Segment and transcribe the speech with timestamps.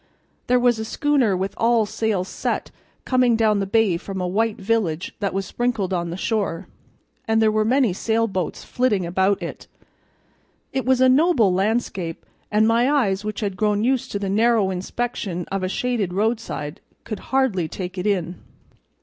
[0.47, 2.71] There was a schooner with all sails set
[3.05, 6.65] coming down the bay from a white village that was sprinkled on the shore,
[7.27, 9.67] and there were many sailboats flitting about it.
[10.73, 14.71] It was a noble landscape, and my eyes, which had grown used to the narrow
[14.71, 18.41] inspection of a shaded roadside, could hardly take it in.